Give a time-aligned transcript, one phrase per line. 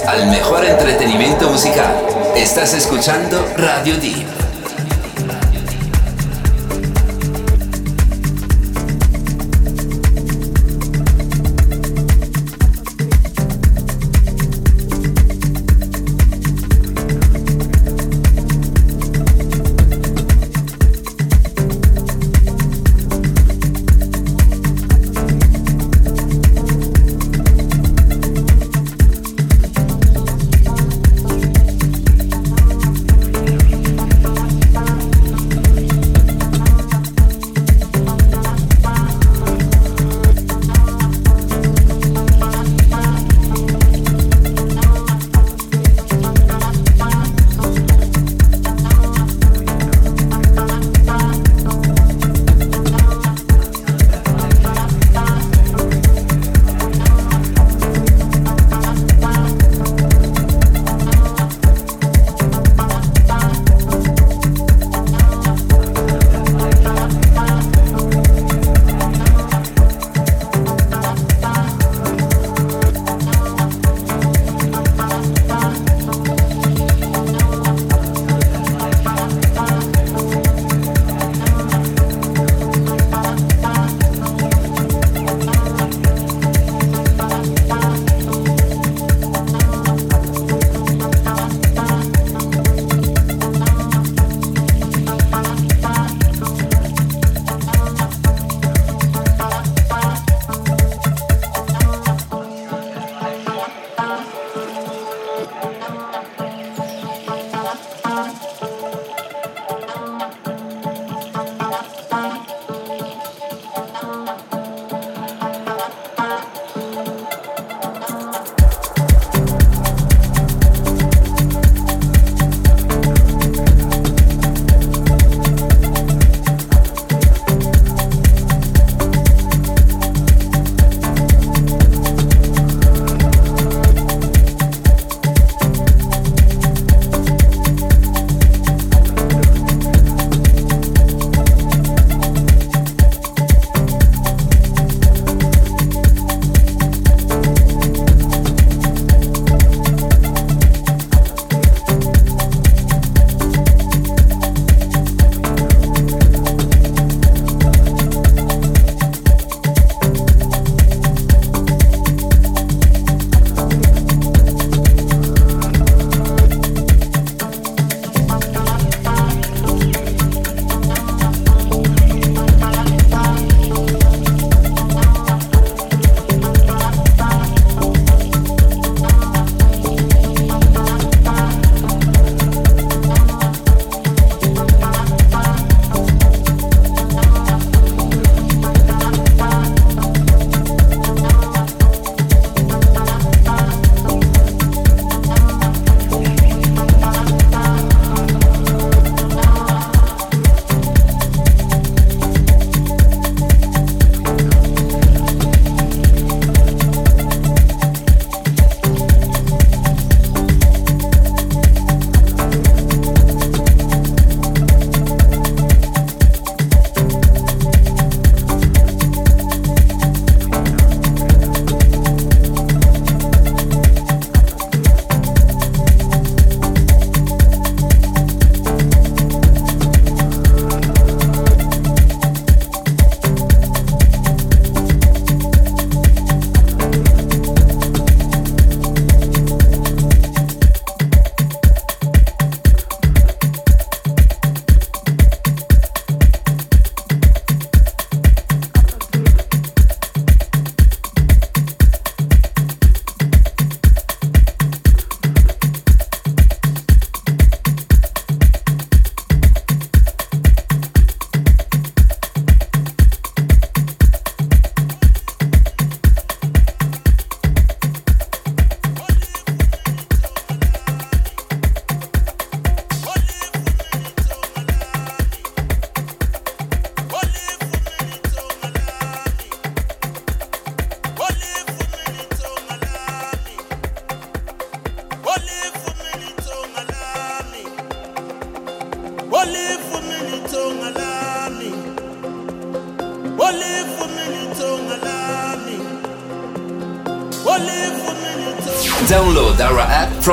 [0.00, 0.31] Al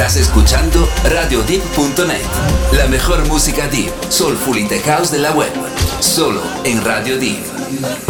[0.00, 2.24] Estás escuchando RadioDeep.net,
[2.72, 5.52] la mejor música deep, soulful y tech house de la web,
[6.00, 8.09] solo en Radio Deep.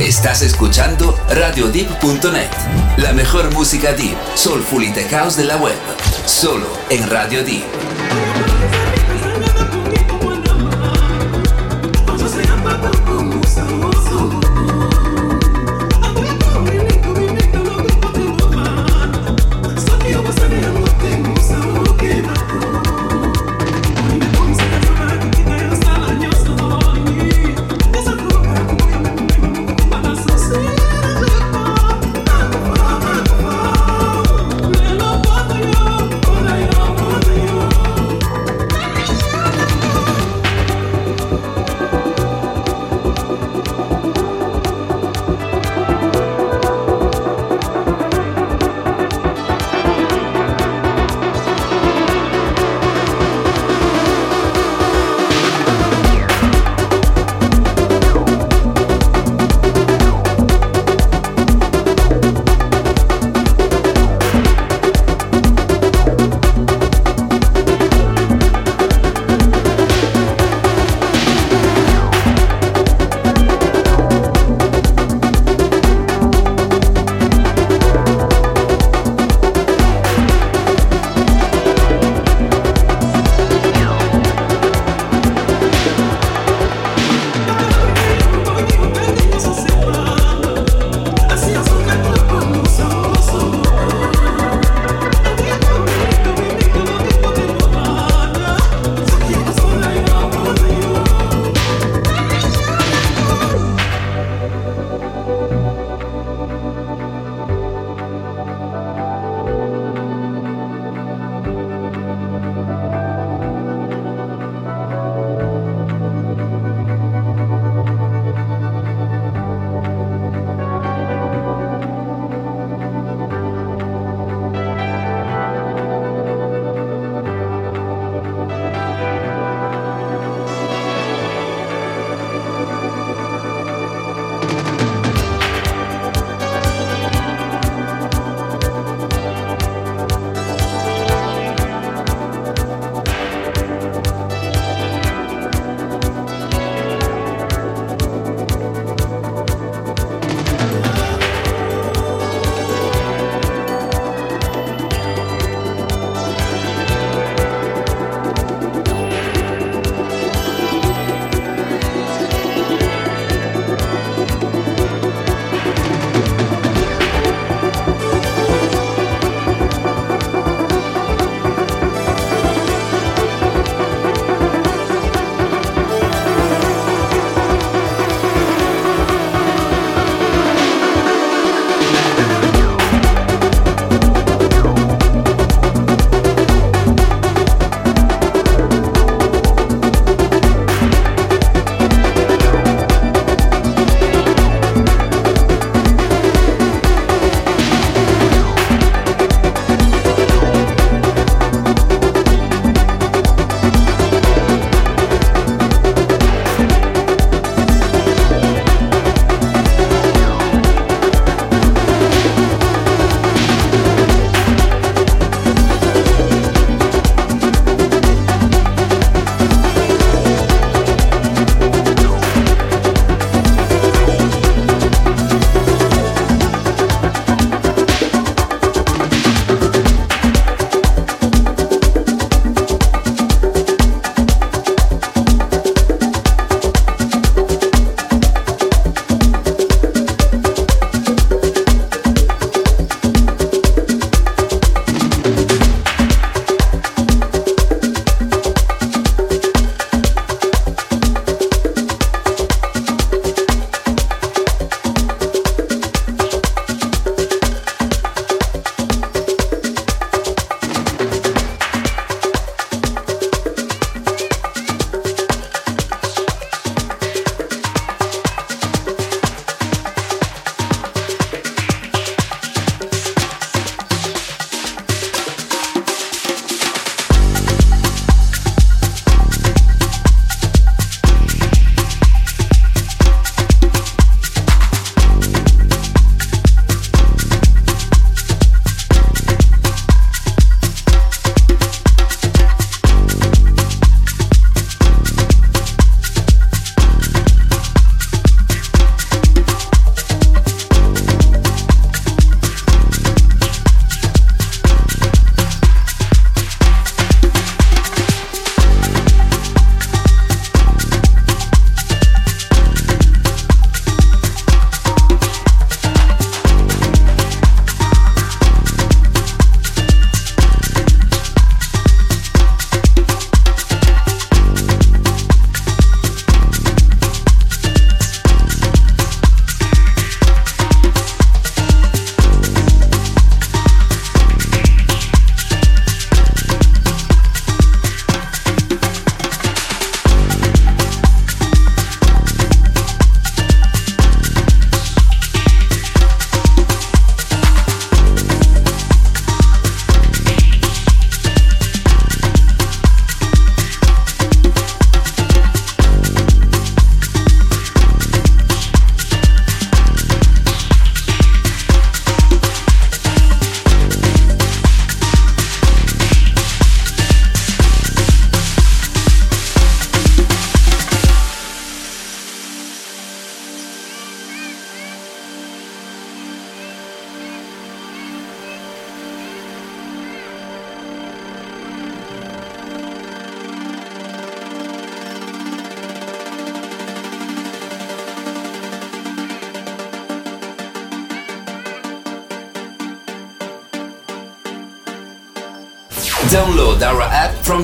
[0.00, 2.50] Estás escuchando RadioDeep.net,
[2.98, 5.78] la mejor música deep, soulful y tech house de la web,
[6.26, 8.27] solo en Radio Deep.